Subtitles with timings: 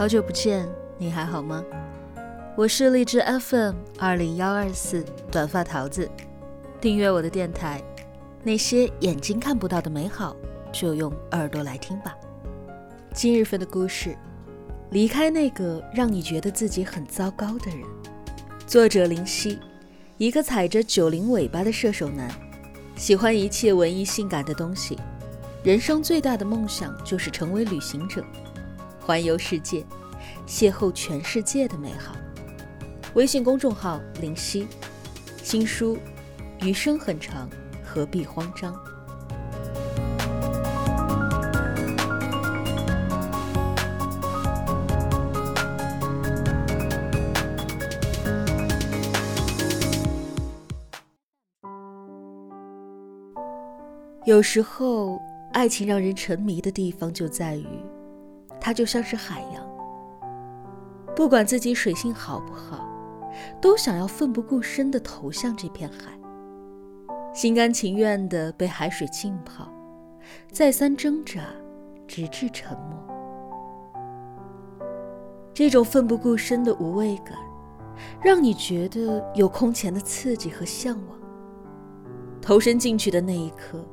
[0.00, 0.66] 好久不见，
[0.96, 1.62] 你还好吗？
[2.56, 6.10] 我是荔枝 FM 二零幺二四短发桃子，
[6.80, 7.82] 订阅我的电台。
[8.42, 10.34] 那些眼睛看不到的美好，
[10.72, 12.16] 就用耳朵来听吧。
[13.12, 14.16] 今日份的故事：
[14.88, 17.86] 离开那个让你觉得自己很糟糕的人。
[18.66, 19.58] 作者林夕，
[20.16, 22.26] 一个踩着九零尾巴的射手男，
[22.96, 24.98] 喜欢一切文艺性感的东西。
[25.62, 28.24] 人生最大的梦想就是成为旅行者，
[29.10, 29.84] 环游世界，
[30.46, 32.14] 邂逅全世界的美好。
[33.14, 34.68] 微信公众号林夕，
[35.42, 35.96] 新书
[36.64, 37.50] 《余生很长，
[37.84, 38.72] 何必慌张》。
[54.24, 55.20] 有时候。
[55.52, 57.66] 爱情让人沉迷的地方就在于，
[58.60, 59.64] 它就像是海洋。
[61.16, 62.88] 不管自己水性好不好，
[63.60, 66.18] 都想要奋不顾身地投向这片海，
[67.34, 69.68] 心甘情愿地被海水浸泡，
[70.52, 71.42] 再三挣扎，
[72.06, 72.96] 直至沉没。
[75.52, 77.36] 这种奋不顾身的无畏感，
[78.22, 81.18] 让你觉得有空前的刺激和向往。
[82.40, 83.84] 投身进去的那一刻。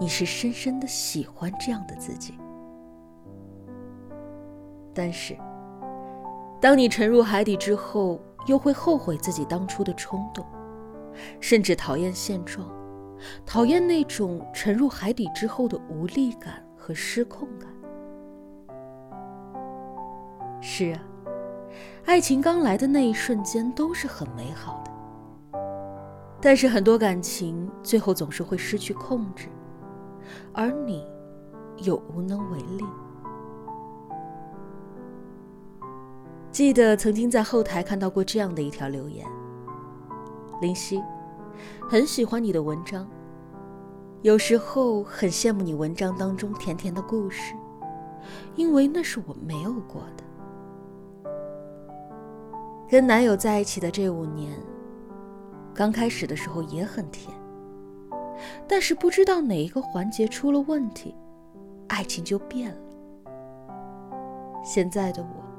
[0.00, 2.34] 你是深深的喜欢这样的自己，
[4.92, 5.36] 但是，
[6.60, 10.44] 当你沉入海底之后，又会后悔自己当初的冲动，
[11.40, 12.68] 甚至讨厌现状，
[13.46, 17.68] 讨厌那种沉入海底之后的无力感和失控感。
[20.60, 21.00] 是啊，
[22.06, 25.58] 爱情刚来的那一瞬间都是很美好的，
[26.40, 29.48] 但是很多感情最后总是会失去控制。
[30.52, 31.04] 而你
[31.78, 32.84] 又无能为力。
[36.60, 39.26] 记得曾经在后台看到过这样的一条留言
[40.60, 41.02] ：“林夕，
[41.88, 43.08] 很喜欢你的文章，
[44.20, 47.54] 有时候很羡慕你文章当中甜甜的故事，
[48.56, 51.30] 因为那是我没有过的。
[52.90, 54.52] 跟男友在一起的这五年，
[55.72, 57.34] 刚开始的时候也很甜。”
[58.68, 61.14] 但是不知道哪一个环节出了问题，
[61.88, 62.76] 爱情就变了。
[64.62, 65.49] 现在的我，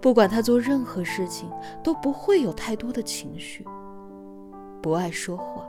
[0.00, 1.50] 不管他做任何事情，
[1.82, 3.64] 都不会有太多的情绪。
[4.82, 5.66] 不爱说话，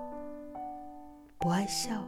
[1.40, 2.08] 不爱笑了。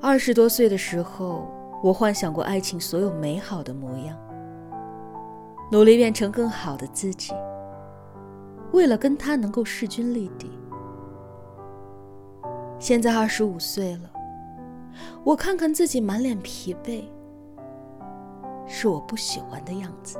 [0.00, 1.48] 二十多岁的时候，
[1.82, 4.16] 我幻想过爱情所有美好的模样，
[5.72, 7.32] 努力变成更好的自己，
[8.72, 10.50] 为了跟他能够势均力敌。
[12.78, 14.10] 现在二十五岁了，
[15.24, 17.04] 我看看自己满脸疲惫，
[18.66, 20.18] 是我不喜欢的样子。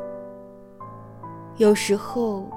[1.57, 2.51] 有时候，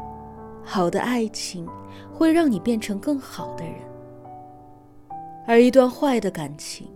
[0.63, 1.67] 好的爱情
[2.13, 3.75] 会让你变成更好的人，
[5.47, 6.87] 而一段坏的感情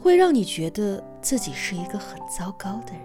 [0.00, 3.02] 会让你觉得自己是一个很糟糕的人。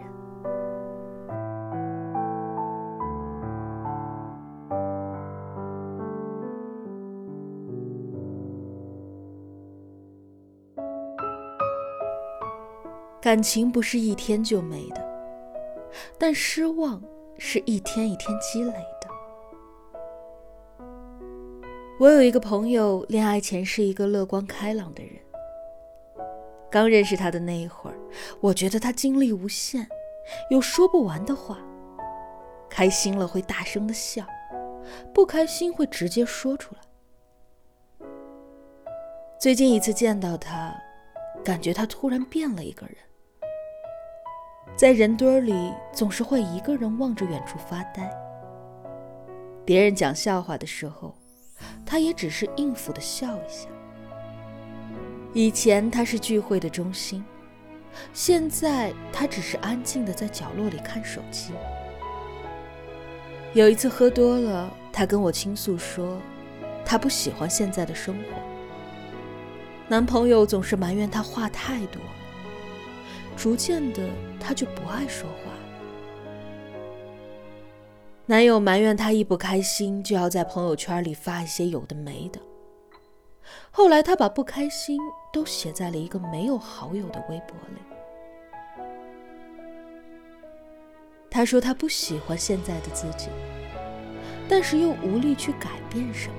[13.21, 15.02] 感情不是一天就没的，
[16.17, 17.01] 但失望
[17.37, 19.07] 是一天一天积累的。
[21.99, 25.13] 我有一个朋友，恋爱前是一个乐观开朗的人。
[26.69, 27.97] 刚认识他的那一会儿，
[28.41, 29.87] 我觉得他精力无限，
[30.49, 31.59] 有说不完的话，
[32.67, 34.25] 开心了会大声的笑，
[35.13, 36.81] 不开心会直接说出来。
[39.39, 40.75] 最近一次见到他，
[41.43, 42.95] 感觉他突然变了一个人。
[44.75, 48.11] 在人堆里，总是会一个人望着远处发呆。
[49.63, 51.15] 别人讲笑话的时候，
[51.85, 53.69] 他也只是应付的笑一下。
[55.31, 57.23] 以前他是聚会的中心，
[58.13, 61.53] 现在他只是安静的在角落里看手机。
[63.53, 66.19] 有一次喝多了，他跟我倾诉说，
[66.83, 68.23] 他不喜欢现在的生活。
[69.87, 72.01] 男朋友总是埋怨他话太多。
[73.35, 74.07] 逐渐的，
[74.39, 75.51] 他就不爱说话。
[78.25, 82.39] 男友埋怨她一不开心就要在朋友圈里发一些有的没的。
[83.69, 84.97] 后来，她把不开心
[85.33, 87.81] 都写在了一个没有好友的微博里。
[91.29, 93.27] 她说她不喜欢现在的自己，
[94.47, 96.35] 但是又无力去改变什么。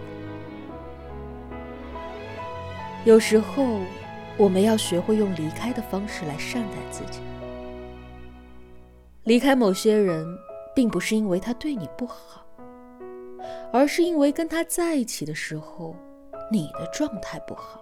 [3.04, 3.80] 有时候。
[4.36, 7.20] 我们要学会用离开的方式来善待自己。
[9.22, 10.26] 离开某些人，
[10.74, 12.44] 并不是因为他对你不好，
[13.72, 15.94] 而是因为跟他在一起的时候，
[16.50, 17.80] 你的状态不好。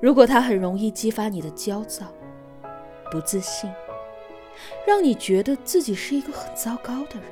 [0.00, 2.06] 如果他很容易激发你的焦躁、
[3.10, 3.68] 不自信，
[4.86, 7.24] 让你觉得自己是一个很糟糕的人，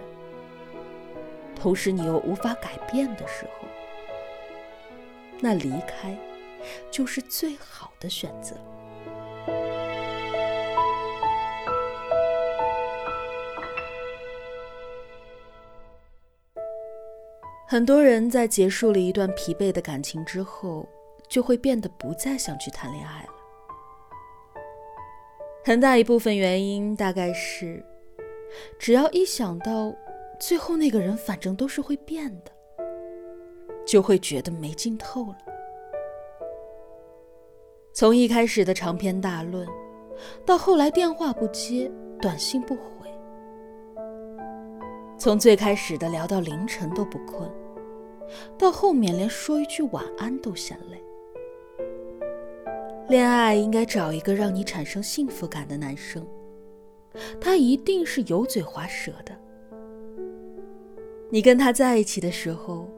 [1.54, 3.68] 同时你又无法改变的时候，
[5.40, 6.18] 那离开
[6.90, 8.56] 就是最好的选择。
[17.68, 20.88] 很多人在结束了一段疲惫的感情之后，
[21.28, 23.28] 就会变得不再想去谈恋爱了。
[25.64, 27.84] 很大一部分原因大概是，
[28.78, 29.92] 只要一想到
[30.38, 32.52] 最后那个人反正都是会变的，
[33.84, 35.38] 就会觉得没劲透了。
[37.96, 39.66] 从一开始的长篇大论，
[40.44, 41.90] 到后来电话不接、
[42.20, 43.08] 短信不回。
[45.16, 47.50] 从最开始的聊到凌晨都不困，
[48.58, 51.02] 到后面连说一句晚安都嫌累。
[53.08, 56.22] 恋爱应该找一个让你产生幸福感的男生，
[57.40, 59.34] 他一定是油嘴滑舌的。
[61.30, 62.90] 你跟他在一起的时候，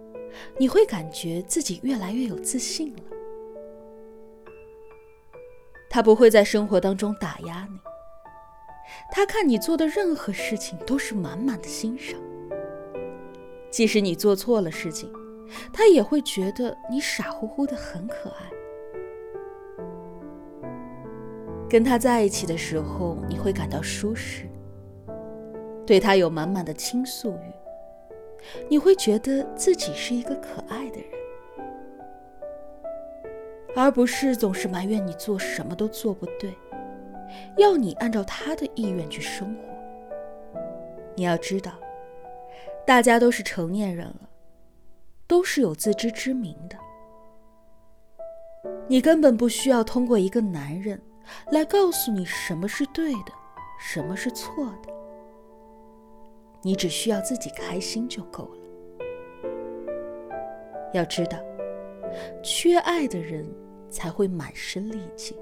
[0.58, 3.02] 你会感觉自己越来越有自信了。
[5.98, 7.80] 他不会在生活当中打压你。
[9.10, 12.16] 他看你做的任何事情都是满满的欣赏，
[13.68, 15.12] 即使你做错了事情，
[15.72, 18.44] 他也会觉得你傻乎乎的很可爱。
[21.68, 24.48] 跟他在一起的时候，你会感到舒适，
[25.84, 27.52] 对他有满满的倾诉欲，
[28.68, 31.17] 你会觉得自己是一个可爱的人，
[33.76, 36.52] 而不是总是埋怨你做什么都做不对。
[37.56, 39.62] 要你按照他的意愿去生活。
[41.14, 41.72] 你要知道，
[42.86, 44.28] 大家都是成年人了，
[45.26, 46.76] 都是有自知之明的。
[48.86, 51.00] 你根本不需要通过一个男人
[51.50, 53.32] 来告诉你什么是对的，
[53.78, 54.92] 什么是错的。
[56.62, 58.58] 你只需要自己开心就够了。
[60.94, 61.36] 要知道，
[62.42, 63.46] 缺爱的人
[63.90, 65.36] 才会满身戾气。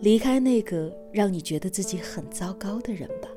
[0.00, 3.28] 离开那个让你觉得自己很糟糕的人吧。